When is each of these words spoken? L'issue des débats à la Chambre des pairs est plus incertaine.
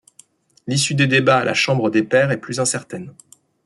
L'issue 0.65 0.95
des 0.95 1.05
débats 1.05 1.37
à 1.37 1.43
la 1.45 1.53
Chambre 1.53 1.91
des 1.91 2.01
pairs 2.01 2.31
est 2.31 2.41
plus 2.41 2.59
incertaine. 2.59 3.13